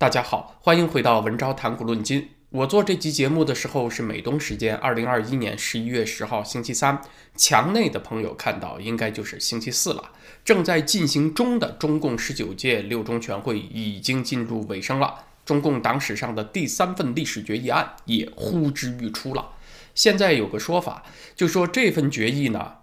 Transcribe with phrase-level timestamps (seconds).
[0.00, 2.30] 大家好，欢迎回到文昭谈古论今。
[2.48, 7.02] 我做这期节目的时候是美东时间二零二一年十一月十号星期三，
[7.36, 10.12] 墙内的朋友看到应该就是星期四了。
[10.42, 19.50] 正在进行中的中共十九届六中全会已经进入尾声了，中共党史上的第三份历史决议案也呼之欲出了。
[19.94, 21.02] 现在有个说法，
[21.36, 22.76] 就说这份决议呢。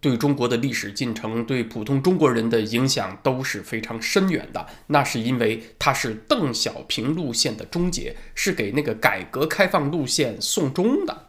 [0.00, 4.66] 对中国的历史进程，对普通中国人的影响都是非常深远的。
[4.86, 11.26] 那是因为它是邓小平路线的终结，是给那个改革开放路线送终的。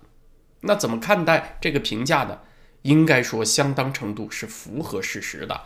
[0.61, 2.39] 那怎么看待这个评价呢？
[2.83, 5.61] 应该说，相当程度是符合事实的。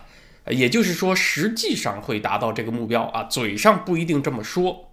[0.47, 4.91] 也就是说，实际上会达到这个目标啊，嘴上不一定这么说。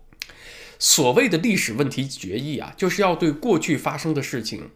[0.78, 4.70] 所谓的历史问题决议啊，就是要对过去发生的事情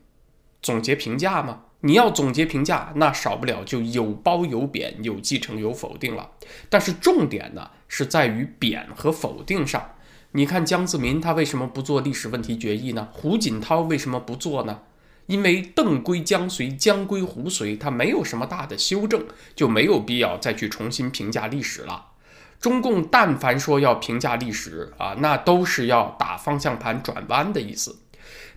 [0.63, 1.65] 总结评价吗？
[1.87, 6.31] 你要总结评价，那少不了就有褒有贬，有继承有否定了。
[6.71, 9.91] 但是重点呢是在于贬和否定上。
[10.33, 13.09] 你看江泽民他为什么不做历史问题决议呢？
[13.13, 14.81] 胡锦涛为什么不做呢？
[15.27, 19.23] 因为邓归江随，江归胡随，他没有什么大的修正，
[19.55, 22.13] 就没有必要再去重新评价历史了。
[22.61, 27.99] 中共但凡说要评价历史啊，那都是要打方向盘转弯的意思。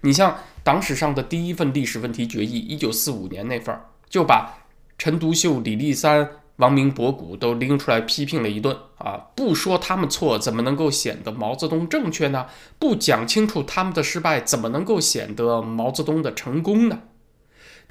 [0.02, 4.59] 你像党史上的第一份历史问题决议，一九四五年那份儿，就把
[4.98, 9.28] 陈独秀、李立三、王明博古都拎出来批评了一顿啊！
[9.36, 12.48] 不说他们错，怎么能够显得毛泽东正确呢？
[12.80, 17.02] 不讲清楚他们的失败，怎么能够显得毛泽东的成功呢？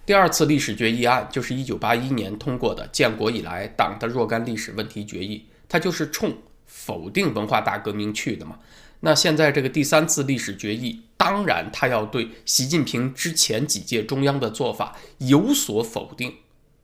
[0.04, 6.32] 第二次历史决议案就是一九八一年通过的建国以来党的若干历史问题决议，它就是冲
[6.66, 8.58] 否定文化大革命去的嘛。
[9.00, 16.34] 那现在这个第三次历史决议，当然他要对习近平之前几届中央的做法有所否定，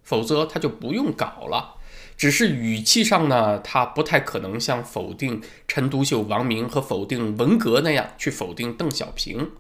[0.03, 1.77] 否则他就不用搞了。
[2.17, 9.51] 只是语气上呢，他不太可能像否定陈独秀、王明和否定文革那样去否定邓小平，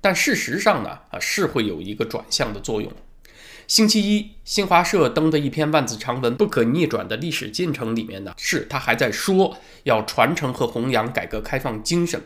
[0.00, 2.90] 但事实上呢，啊是会有一个转向的作用。
[3.70, 12.20] 星期一，新华社登的一篇万字长文《不可逆转的历史进程》里面呢，是他还在说要传承和弘扬改革开放精神，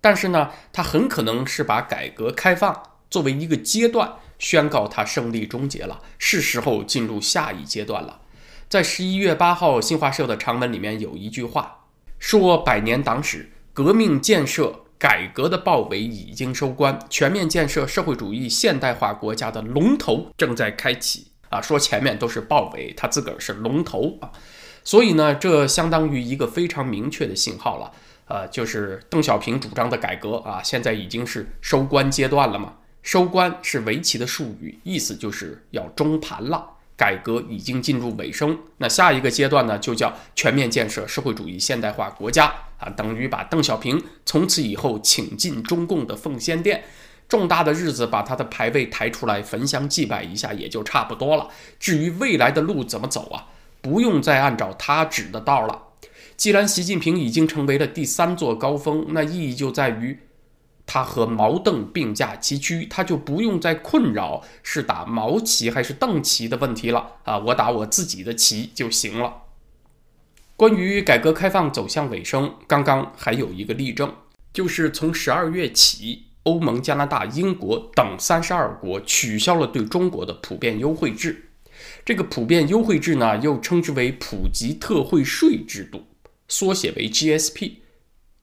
[0.00, 8.22] 但是呢，他很可能是把改革开放作为一个阶段，宣告它胜利终结了，是时候进入下一阶段了。
[8.68, 11.84] 在十一月八号新华社的长文里面有一句话
[12.18, 21.58] 说：“百年党史，革命建设。”改革的豹尾已经收官，全面建设社会主义现代化国家的龙头正在开启啊！
[21.58, 24.30] 说前面都是豹尾，他自个儿是龙头啊，
[24.84, 27.90] 所以呢，这相当于一个非常明确的信号了，
[28.26, 32.74] 呃，就是邓小平主张的改革啊，现在已经是收官阶段了嘛。
[33.02, 36.76] 收官是围棋的术语，意思就是要中盘了。
[36.94, 46.82] 改革已经进入尾声，那下一个阶段呢，就叫全面建设社会主义现代化国家啊，等于把邓小平从此以后请进中共的奉先殿，
[47.28, 51.48] 重大的日子把他的牌位抬出来，焚香祭拜一下也就差不多了。
[51.78, 53.46] 至于未来的路怎么走啊，
[53.80, 55.82] 不用再按照他指的道了。
[56.36, 60.18] 既然习近平已经成为了第三座高峰，那意义就在于。
[60.92, 67.38] 他和毛邓并驾齐驱，他就不用再困扰是打毛旗还是邓旗的问题了啊！
[67.38, 69.32] 我打我自己的旗就行了。
[70.60, 74.14] 关于改革开放走向尾声，刚刚还有一个例证，
[74.52, 81.48] 就是从十二月起，欧盟、加拿大、英国等三十二国取消了对中国的普遍优惠制。
[82.04, 86.04] 这个普遍优惠制呢，又称之为普及特惠税制度，
[86.46, 87.76] 缩写为 GSP，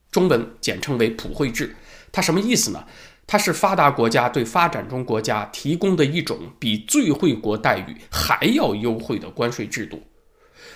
[0.09, 1.75] 中文简称为普惠制。
[2.11, 2.85] 它什么意思呢？
[3.27, 10.01] 它是发达国家对发展中国家提供的一种比最惠国待遇还要优惠的关税制度。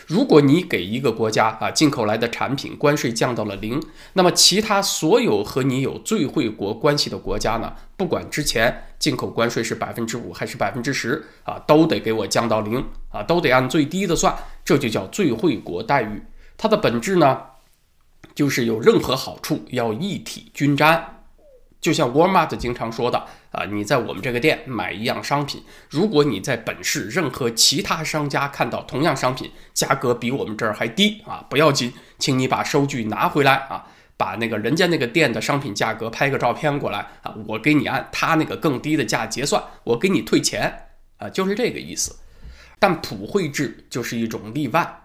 [0.08, 3.82] 如果你给一个国家啊进口来的产品关税降到了零，
[4.14, 16.22] 那么其他所有和你有最惠国关系的国家呢，不管之前进口关税是百分之五还是百分之十啊，都得给我降到零啊，都得按最低的算，这就叫最惠国待遇。
[16.58, 17.42] 它的本质呢，
[18.36, 21.21] 就是有任何好处要一体均沾。
[21.82, 42.16] 就像 Walmart 经常说的啊，你在我们这个店买一样商品，如果你在本市任何其他商家看到同样商品价格比我们这儿还低啊，不要紧，请你把收据拿回来啊，把那个人家那个店的商品价格拍个照片过来啊，我给你按他那个更低的价结算，我给你退钱啊，就是这个意思。
[42.78, 45.02] 但普惠制就是一种例外，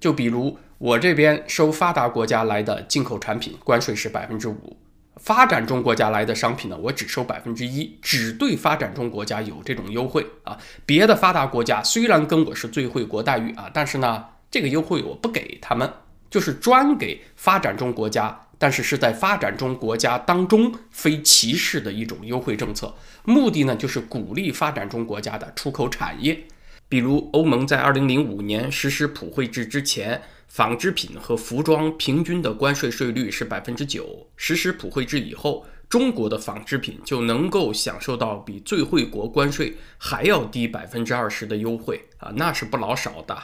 [0.00, 4.76] 就比如我这边收发达国家来的进口产品，关税是百分之五。
[5.16, 10.58] 发展中国家来的商品呢，我只收百分之一，只对发展中国家有这种优惠啊。
[10.84, 15.90] 别的发达国家虽然跟我是最惠国待遇啊，但是呢，这个优惠我不给他们，
[16.30, 26.46] 就是专给发展中国家但是是在发展中国家当中非歧视的一种优惠政策，目的呢就是鼓励发展中国家的出口产业。
[26.88, 34.28] 比如，欧盟在2005年实施普惠制之前，纺织品和服装平均的关税税率是百分之九。
[34.36, 43.36] 实施普惠制以后，中国的纺织品就能够享受到比最惠国关税还要低百分之二十的优惠啊，那是不老少的。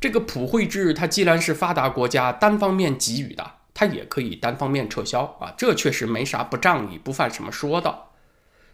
[0.00, 8.11] 这个普惠制，它既然是发达国家单方面给予的，它也可以单方面撤销啊，这确实没啥不仗义、不犯什么说道。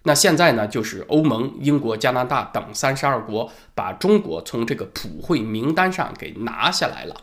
[0.05, 7.15] 那现在呢，就是欧盟、英国、加拿大等三十二国把中国从这个普惠名单上给拿下来了，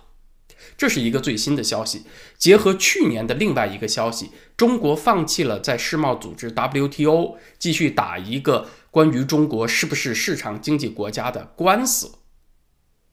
[0.78, 2.04] 这是一个最新的消息。
[2.38, 12.12] 结合去年的另外一个消息，中国放弃了在世贸组织 WTO 继续打一个关于中国是不是市场经济国家的官司。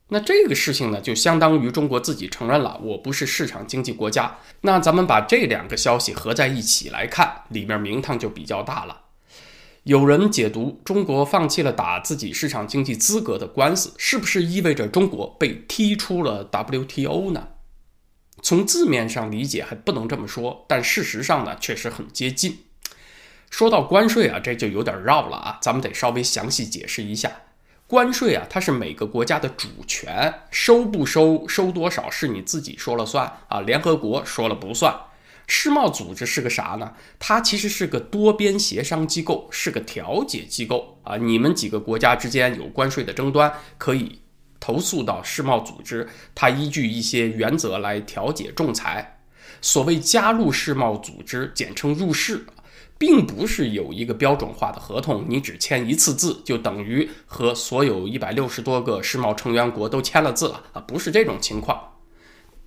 [0.09, 4.39] 那这个事情呢，就相当于中国自己承认了我不是市场经济国家。
[4.61, 9.02] 那咱们把这两个消息合在一起来看，里面名堂就比较大了。
[9.85, 17.49] 有人解读中国放弃了打自己市场经济资格的官司，是不是意味着中国被踢出了 WTO 呢？
[18.41, 22.59] 从字面上理解还不能这么说，但事实上呢，确实很接近。
[23.51, 27.33] 说到关税啊，这就有点绕了啊，咱们得稍微详细解释一下。
[27.89, 34.95] 关税啊，它是每个国家的主权，收不收、收多少是你自己说了算啊，联合国说了不算。
[35.55, 36.95] 世贸组织是个啥呢？
[37.19, 41.19] 它其实是个多边协商机构，是个调解机构啊。
[41.19, 44.21] 你们几个国家之间有关税的争端，可以
[44.59, 49.21] 投诉到世贸组织，它依据一些原则来调解仲裁。
[49.61, 52.47] 所谓加入世贸组织，简称入世，
[52.97, 61.99] 并不是有一个标准化的合同，你只签一次字就等于和所有一百六十多个世贸成员国都签了字了啊，不是这种情况，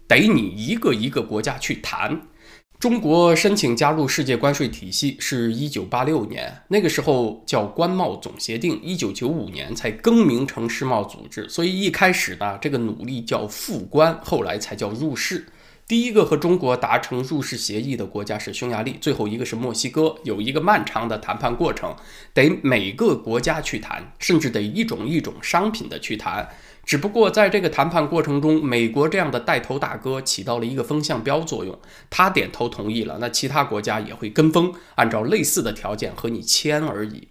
[0.07, 2.27] 得你一个一个国家去谈。
[2.77, 15.47] 中国申请加入世界关税体系是一九八六年，那个时候叫关贸总协定，一九九五年才更名成世贸组织，所以一开始呢，这个努力叫复关，后来才叫入世。
[15.87, 21.95] 第一个和中国达成入世协议的国家是匈牙利，最后一个是墨西哥，有一个漫长的谈判过程，
[22.33, 26.49] 得每个国家去谈，甚至得一种一种商品的去谈。
[26.85, 31.77] 只不过在这个谈判过程中，美国这样的带头大哥起到了一个风向标作用，
[32.09, 37.27] 他点头同意了，那其他国家也会跟风，按照类似的条件和你签而已。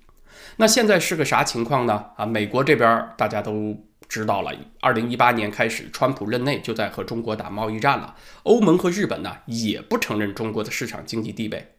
[0.57, 2.07] 那现在是个啥情况呢？
[2.17, 3.77] 啊，美国这边大家都
[4.09, 8.15] 知道了，二零一八年开始，川普任内就在和中国打贸易战了。
[8.43, 11.74] 欧盟和日本呢，也不承认中国的市场经济地位。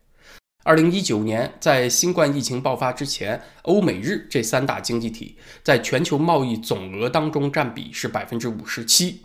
[0.65, 9.21] 二零一九年，在新冠疫情爆发之前，欧美日这三大经济体在全球贸易总额当中占比是百分之五十七，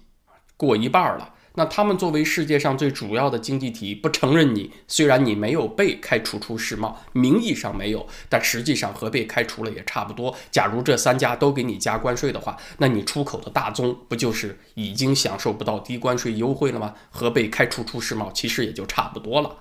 [0.58, 1.32] 过一半了。
[1.54, 10.36] 那他们作为世界上最主要的经济体，不承认你，虽然你没有被开除出世贸，名义上没有，但实际上和被开除了也差不多。
[10.50, 16.92] 假如这三家都给你加关税的话，那你出口的大宗不就是已经享受不到低关税优惠了吗？
[17.08, 19.56] 和被开除出世贸其实也就差不多了。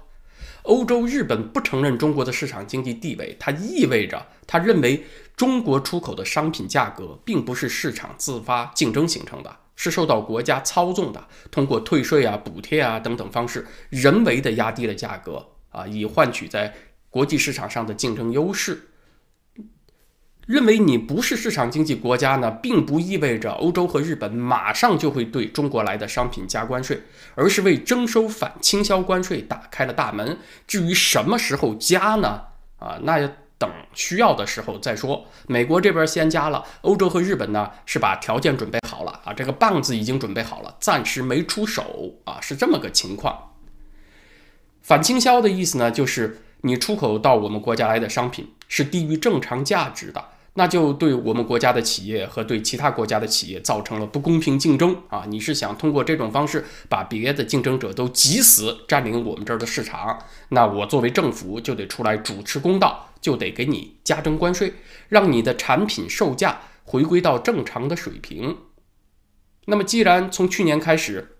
[0.63, 5.03] 欧洲、日本不承认中国的市场经济地位，它意味着他认为
[5.35, 16.73] 中国出口的商品价格并不是市场自发竞争形成的，是受到国家操纵的，通过退税啊、补贴啊等等方式，人为的压低了价格啊，以换取在
[17.09, 18.88] 国际市场上的竞争优势。
[20.49, 27.03] 认为你不是市场经济国家呢，并不意味着欧洲和日本马上就会对中国来的商品加关税，
[27.35, 30.39] 而是为征收反倾销关税打开了大门。
[30.65, 32.45] 至于什么时候加呢？
[32.79, 33.29] 啊，那要
[33.59, 35.27] 等需要的时候再说。
[35.45, 43.51] 美国这边先加了，欧洲和日本呢是把条件准备好了啊，这个棒子已经准备好了，暂时没出手啊，是这么个情况。
[44.81, 50.25] 反倾销的意思呢，就是你出口到我们国家来的商品是低于正常价值的。
[50.59, 55.23] 那就对我们国家的企业和对其他国家的企业造成了不公平竞争啊！
[55.29, 60.19] 你是想通过这种方式把别的竞争者都挤死，占领我们这儿的市场？
[60.49, 64.73] 那我作为政府就得出来主持公道，就得给你加征关税，
[65.07, 68.57] 让你的产品售价回归到正常的水平。
[69.67, 71.37] 那么，既然从去年开始，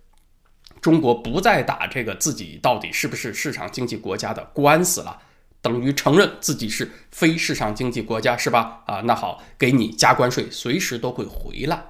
[0.80, 5.24] 中国不再打这个自己到底是不是市场经济国家的官司了。
[5.62, 8.82] 等于承认自己是非市场经济国家是吧？
[8.86, 11.84] 啊，那好，给你加关税，随时都会回来。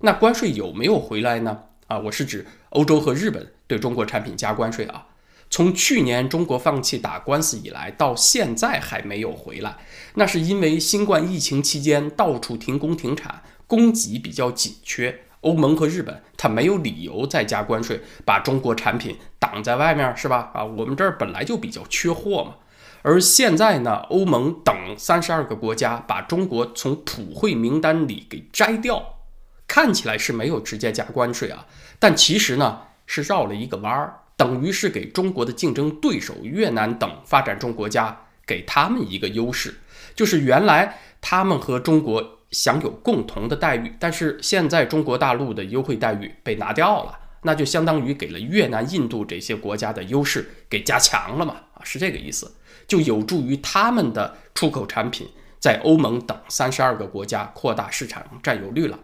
[0.00, 1.64] 那关税有没有回来呢？
[1.86, 5.06] 啊，我是指欧洲和日本对中国产品加关税啊。
[5.52, 9.78] 从去年中国放弃打官司以来，到现在还没有回来。
[10.14, 20.52] 那是因为新冠疫情期间到处停工停产，供给比较紧缺，欧盟和日本，它没有理由再加关税，把中国产品挡在外面，是吧？
[20.54, 22.54] 啊，我们这儿本来就比较缺货嘛。
[23.02, 29.20] 而现在呢，欧盟等三十二个国家把中国从普惠名单里给摘掉，
[29.66, 31.66] 看起来是没有直接加关税啊，
[31.98, 39.74] 但其实呢是绕了一个弯儿，等于是给中国的竞争对手越南等发展中国家给他们一个优势，
[40.14, 42.36] 就是原来他们和中国。
[42.50, 51.54] 享有共同的待遇，但是现在中国大陆的优惠待遇被拿掉了，那就相当于给了越南、印度这些国家的优势给加强了嘛？
[51.74, 52.52] 啊，是这个意思，
[52.90, 55.28] 就有助于他们的出口产品
[55.60, 58.98] 在欧盟等三十二个国家扩大市场占有率了。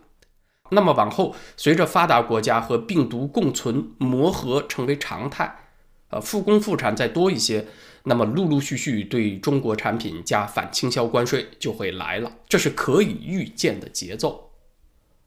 [0.70, 5.54] 那么往后，随着发达国家和病毒共存磨合成为常态，
[6.10, 7.68] 呃，复工复产再多一些。
[8.02, 14.50] 那么陆陆续续对中国产品加反倾销关税就会来了，这是可以预见的节奏。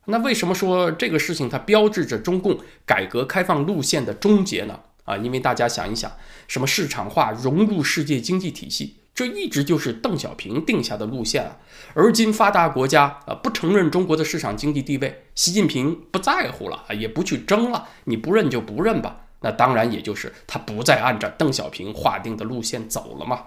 [0.06, 4.82] 那为什么说这个事情它标志着中共改革开放路线的终结呢？
[5.10, 6.12] 啊，因为大家想一想，
[6.48, 11.58] 什么市场化融入世界经济体系，这一直就是邓小平定下的路线啊。
[11.96, 19.26] 而今发达国家啊不承认中国的市场经济地位，习近平不在乎了啊，也不去争了，你不认就不认吧。
[19.42, 23.46] 那当然，也就是他不再按照邓小平划定的路线走了嘛。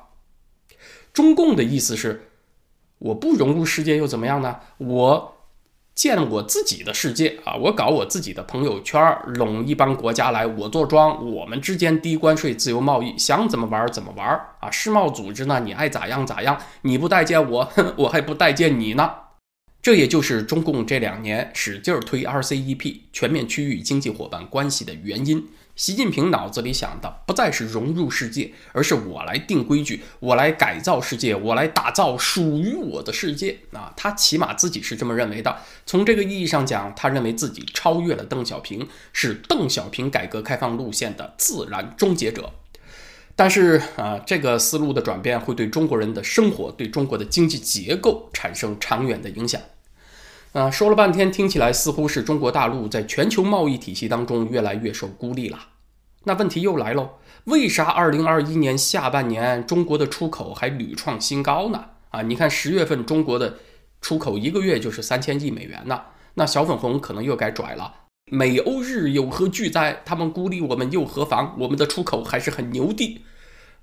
[1.13, 2.31] 中共的意思是，
[2.99, 4.61] 我不融入世界又怎么样呢？
[4.79, 5.37] 我
[5.95, 9.01] 建我自己的世界啊，我搞我自己的朋友圈，
[9.35, 14.29] 拢一帮国家来，我坐庄，我们之间低关税、自由贸易，想怎么玩怎么玩
[14.61, 14.71] 啊。
[14.71, 19.11] 世贸组织呢，你爱咋样咋样，你不待见我， 我还不待见你呢。
[19.83, 25.49] 这也就是中共这两年使劲推 RCEP 全面区域经济伙伴关系的原因。
[25.75, 33.93] 习近平脑子里想的不再是融入世界，而是我来定规矩，我来改造世界，我来打造属于我的世界啊！
[33.97, 35.57] 他起码自己是这么认为的。
[35.85, 42.53] 从这个意义上讲，他认为自己超越了邓小平，是邓小平改革开放路线的自然终结者。
[43.43, 49.61] 但是啊，这个思路的转变会对中国人的生活、对中国的经济结构产生长远的影响。
[50.53, 55.59] 啊，说了半天，听起来似乎是中国大陆在全球贸易体系当中越来越受孤立了。
[56.23, 57.15] 那问题又来喽，
[57.47, 61.87] 为啥二零二一年下半年中国的出口还屡创新高呢？
[62.11, 63.57] 啊，你看十月份中国的
[64.01, 66.01] 出口一个月就是三千亿美元呢。
[66.35, 67.93] 那小粉红可能又该拽了，
[68.31, 70.01] 美欧日有何惧哉？
[70.05, 71.57] 他们孤立我们又何妨？
[71.59, 73.21] 我们的出口还是很牛的。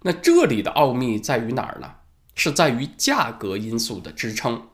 [0.02, 1.92] 那这里的奥秘在于哪儿呢？
[2.36, 4.68] 是在于价格因素的支撑。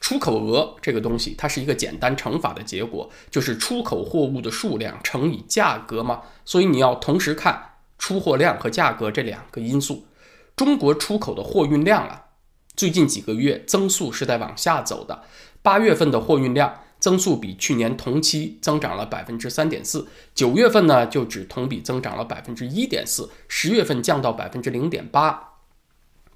[0.00, 6.22] 出口额这个东西，它是一个简单乘法的结果，就是出口货物的数量乘以价格嘛。
[6.46, 10.06] 所以你要同时看出货量和价格这两个因素。
[10.56, 12.24] 中国出口的货运量啊，
[12.74, 15.22] 最近几个月增速是在往下走的。
[15.60, 25.48] 八月份的货运量增速比去年同期增长了百分之三点四，九月份呢就只同比增长了百分之一点四，十月份降到百分之零点八。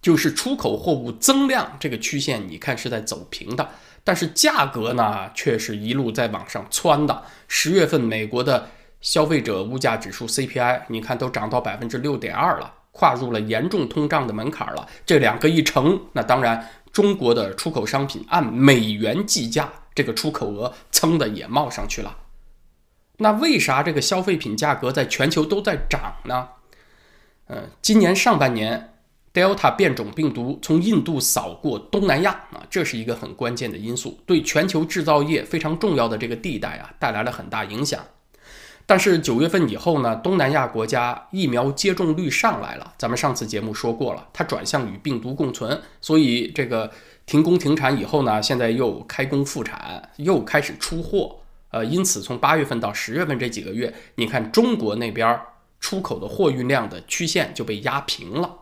[0.03, 3.67] 就是出口货物增量这个曲线，你看是在走平的，
[4.05, 7.23] 但是价格呢却是一路在往上窜的。
[7.49, 8.69] 十月份美国的
[9.01, 14.87] 消费者物价指数 CPI，你看都涨到百分之六点二了，跨入了严重通胀的门槛了。
[15.07, 22.17] 这两个一乘，那当然中国的出口商品按美元计价，这个出口额蹭的也冒上去了。
[23.19, 26.49] 那为啥这个消费品价格在全球都在涨呢？
[27.49, 28.91] 嗯，今年上半年。
[29.35, 38.01] Delta 变种病毒从印度扫过东南亚啊，这是一个很关键的因素，对全球制造业非常重要的这个地带啊带来了很大影响。
[38.87, 46.89] 但是九月份以后呢，东南亚国家疫苗接种率上来了，咱们上次节目说过了，它转向与病毒共存，所以这个
[47.27, 51.37] 停工停产以后呢，现在又开工复产，又开始出货。
[51.71, 55.41] 呃，因此从八月份到十月份这几个月，你看中国那边
[55.81, 58.59] 出口的货运量的曲线就被压平了。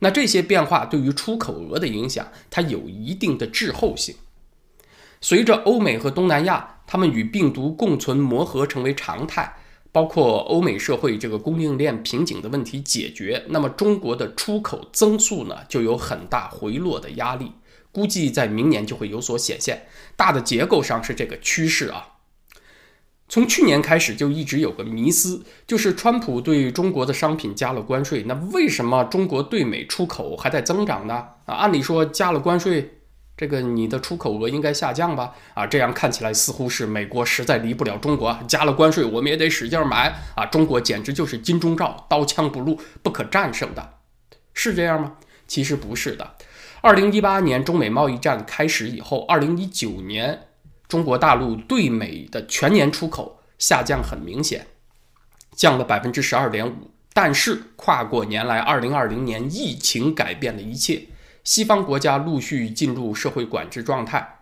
[0.00, 4.16] 那这些变化对于出口额的影响，它有一定的滞后性。
[5.20, 9.56] 随着欧美和东南亚他们与病毒共存磨合成为常态，
[9.92, 17.52] 包括欧美社会这个供应链瓶颈的问题解决，那么中国的出口增速呢就有很大回落的压力，
[17.98, 19.88] 估计在明年就会有所显现。
[20.14, 22.10] 大的结构上是这个趋势啊。
[23.28, 31.14] 从去年开始就一直有个迷思，就是川普对中国的商品加了关税，那为什么中国对美出口还在增长呢？
[31.46, 33.00] 啊，按理说加了关税，
[33.36, 35.34] 这个你的出口额应该下降吧？
[35.54, 40.46] 啊，这样看起来似乎是美国实在离不了中国，加了关税我们也得使劲买啊！
[40.46, 43.94] 中国简直就是金钟罩，刀枪不入，不可战胜的，
[44.54, 45.16] 是这样吗？
[45.46, 46.34] 其实不是的。
[46.88, 50.46] 二零一八年中美贸易战开始以后，二零一九年。
[50.88, 54.66] 中国大陆对美的全年出口下降很明显，
[55.54, 56.90] 降了百分之十二点五。
[57.12, 61.08] 但是跨过年来，二零二零年疫情改变了一切，
[61.44, 64.38] 西方国家陆续进入社会管制状态，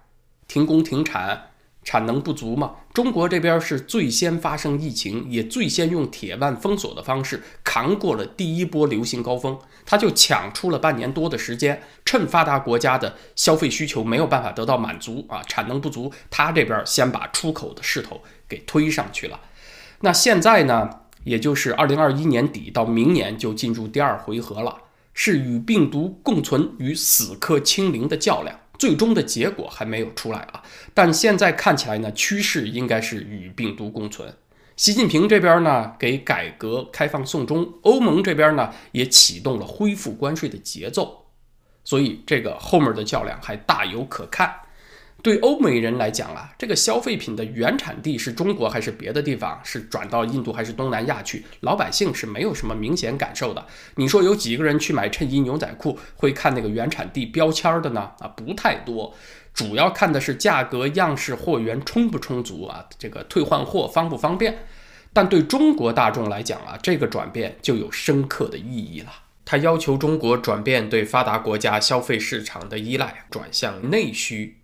[0.47, 1.49] 停工停产。
[1.87, 2.73] 产能不足嘛？
[2.93, 19.39] 中国这边是最先发生疫情，也最先用铁腕封锁的方式扛过了第一波流行高峰，他就抢出了半年多的时间，趁发达国家的消费需求没有办法得到满足啊，产能不足，他这边先把出口的势头给推上去了。
[20.01, 20.91] 那现在呢，
[21.23, 24.77] 也就是二零二一年底到明年就进入第二回合了，
[25.15, 28.59] 是与病毒共存与死磕清零的较量。
[28.79, 34.35] 最终的结果还没有出来啊，但现在看起来呢，趋势应该是与病毒共存。
[34.77, 41.27] 习近平这边呢，给改革开放送终；欧盟这边呢，也启动了恢复关税的节奏，
[41.83, 44.55] 所以这个后面的较量还大有可看。
[45.27, 49.61] 对欧美人来讲啊，这个消费品的原产地是中国还是别的地方？
[49.65, 51.45] 是转到印度还是东南亚去？
[51.63, 53.67] 老百姓是没有什么明显感受的。
[53.97, 58.13] 你说有几个人去买衬衣、牛仔裤会看那个原产地标签的呢？
[58.21, 59.13] 啊，不太多，
[59.53, 64.57] 主要看的是价格、样式、货源充不充足啊，这个退换货方不方便。
[65.13, 69.11] 但对中国大众来讲啊，这个转变就有深刻的意义了。
[69.45, 74.59] 它要求中国转变对发达国家消费市场的依赖，转向内需。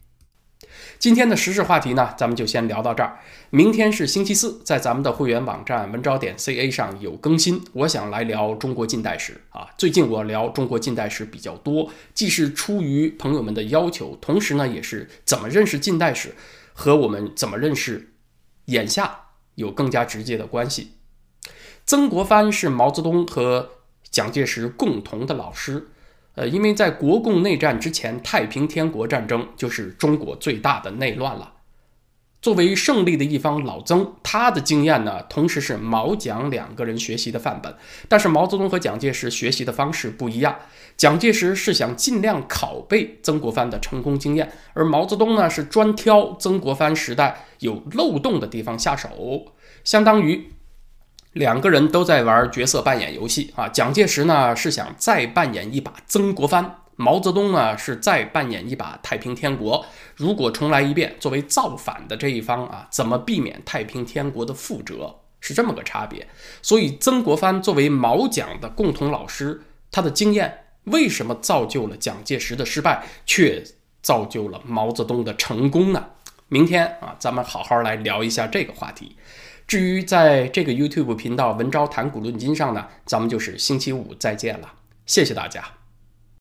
[0.99, 3.19] 今天的时事话题呢，咱们就先聊到这儿。
[3.51, 7.63] 明天是星期四，在咱们的会员网站文招点 ca 上有更新。
[7.73, 9.69] 我想来聊中国近代史啊。
[9.77, 16.35] 最近我聊中国近代史比较多，既是出于朋友们的要求，同时呢，也是怎么认识近代史
[16.73, 18.13] 和我们怎么认识
[18.67, 19.21] 眼下
[19.57, 20.93] 有更加直接的关系。
[21.85, 23.71] 曾国藩是毛泽东和
[24.11, 25.89] 蒋介石共同的老师。
[26.35, 31.53] 呃，因为在国共内战之前，太平天国战争就是中国最大的内乱了。
[32.41, 37.73] 作为胜利的一方，老曾他的经验呢，同时是毛蒋两个人学习的范本。
[38.09, 40.57] 但是毛泽东和蒋介石学习的方式不一样，
[40.97, 49.53] 蒋介石是想尽量拷贝曾国藩的成功经验，而毛泽东呢是专挑曾国藩时代有漏洞的地方下手，
[49.85, 50.51] 相当于。
[51.33, 53.67] 两个人都在玩角色扮演游戏啊！
[53.69, 59.85] 蒋介石呢是想再扮演一把曾国藩，毛泽东呢是再扮演一把太平天国。
[60.15, 65.15] 如果重来一遍，作为造反的这一方啊，怎么避免太平天国的覆辙？
[65.41, 66.29] 是这么个差别。
[66.61, 73.65] 所以，曾国藩作为毛蒋的共同老师，他的经验为什么造就了蒋介石的失败，却
[74.03, 76.05] 造就了毛泽东的成功呢？
[76.49, 79.17] 明天啊，咱们好好来聊一下这个话题。
[79.73, 84.71] 至于在这个 YouTube 频道“文昭谈古论今”上呢，咱们就是星期五再见了，
[85.07, 85.65] 谢谢大家。